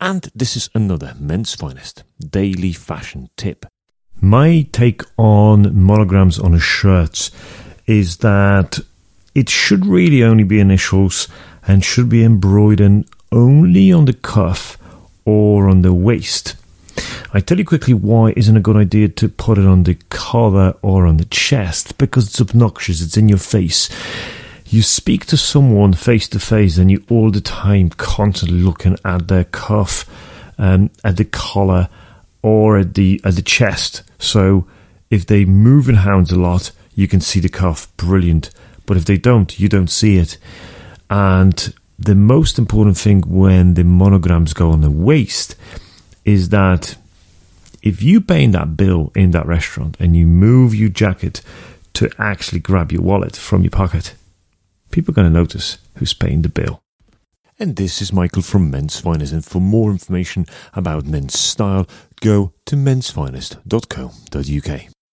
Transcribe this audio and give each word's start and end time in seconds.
And 0.00 0.30
this 0.32 0.56
is 0.56 0.70
another 0.74 1.14
Men's 1.18 1.56
Finest 1.56 2.04
daily 2.20 2.72
fashion 2.72 3.30
tip. 3.36 3.66
My 4.20 4.66
take 4.70 5.02
on 5.16 5.76
monograms 5.76 6.38
on 6.38 6.54
a 6.54 6.60
shirt 6.60 7.30
is 7.86 8.18
that 8.18 8.78
it 9.34 9.48
should 9.48 9.86
really 9.86 10.22
only 10.22 10.44
be 10.44 10.60
initials 10.60 11.26
and 11.66 11.84
should 11.84 12.08
be 12.08 12.22
embroidered 12.22 13.06
only 13.32 13.92
on 13.92 14.04
the 14.04 14.12
cuff 14.12 14.78
or 15.24 15.68
on 15.68 15.82
the 15.82 15.92
waist. 15.92 16.54
I 17.34 17.40
tell 17.40 17.58
you 17.58 17.64
quickly 17.64 17.94
why 17.94 18.32
isn't 18.36 18.56
a 18.56 18.60
good 18.60 18.76
idea 18.76 19.08
to 19.08 19.28
put 19.28 19.58
it 19.58 19.66
on 19.66 19.82
the 19.82 19.96
collar 20.10 20.76
or 20.80 21.06
on 21.06 21.16
the 21.16 21.24
chest 21.24 21.98
because 21.98 22.28
it's 22.28 22.40
obnoxious, 22.40 23.00
it's 23.00 23.16
in 23.16 23.28
your 23.28 23.38
face. 23.38 23.88
You 24.70 24.82
speak 24.82 25.24
to 25.26 25.36
someone 25.38 25.94
face 25.94 26.28
to 26.28 26.38
face 26.38 26.76
and 26.76 26.90
you 26.90 27.02
all 27.08 27.30
the 27.30 27.40
time 27.40 27.88
constantly 27.90 28.60
looking 28.60 28.98
at 29.02 29.28
their 29.28 29.44
cuff, 29.44 30.04
um, 30.58 30.90
at 31.02 31.16
the 31.16 31.24
collar 31.24 31.88
or 32.42 32.78
at 32.78 32.94
the 32.94 33.20
at 33.24 33.36
the 33.36 33.42
chest. 33.42 34.02
So 34.18 34.66
if 35.10 35.24
they 35.24 35.46
move 35.46 35.88
in 35.88 35.94
hounds 35.94 36.30
a 36.32 36.38
lot, 36.38 36.70
you 36.94 37.08
can 37.08 37.20
see 37.20 37.40
the 37.40 37.48
cuff, 37.48 37.94
brilliant. 37.96 38.50
But 38.84 38.98
if 38.98 39.06
they 39.06 39.16
don't, 39.16 39.58
you 39.58 39.68
don't 39.68 39.88
see 39.90 40.18
it. 40.18 40.36
And 41.08 41.72
the 41.98 42.14
most 42.14 42.58
important 42.58 42.98
thing 42.98 43.22
when 43.22 43.74
the 43.74 43.84
monograms 43.84 44.52
go 44.52 44.70
on 44.70 44.82
the 44.82 44.90
waist 44.90 45.56
is 46.24 46.50
that 46.50 46.96
if 47.82 48.02
you 48.02 48.20
pay 48.20 48.46
that 48.46 48.76
bill 48.76 49.12
in 49.14 49.30
that 49.30 49.46
restaurant 49.46 49.96
and 49.98 50.14
you 50.16 50.26
move 50.26 50.74
your 50.74 50.90
jacket 50.90 51.40
to 51.94 52.10
actually 52.18 52.60
grab 52.60 52.92
your 52.92 53.02
wallet 53.02 53.34
from 53.34 53.62
your 53.62 53.70
pocket, 53.70 54.14
people 54.90 55.12
are 55.12 55.16
going 55.16 55.32
to 55.32 55.38
notice 55.38 55.78
who's 55.96 56.14
paying 56.14 56.42
the 56.42 56.48
bill. 56.48 56.80
And 57.58 57.76
this 57.76 58.00
is 58.00 58.12
Michael 58.12 58.42
from 58.42 58.70
Men's 58.70 59.00
Finest. 59.00 59.32
And 59.32 59.44
for 59.44 59.60
more 59.60 59.90
information 59.90 60.46
about 60.74 61.06
men's 61.06 61.36
style, 61.38 61.88
go 62.20 62.52
to 62.66 62.76
mensfinest.co.uk. 62.76 64.97